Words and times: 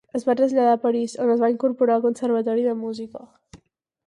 Es 0.19 0.23
va 0.27 0.35
traslladar 0.37 0.71
a 0.77 0.79
París, 0.85 1.13
on 1.25 1.33
es 1.35 1.43
va 1.43 1.51
incorporar 1.53 1.97
al 1.99 2.05
Conservatori 2.09 2.69
de 2.71 2.77
Música. 2.85 3.27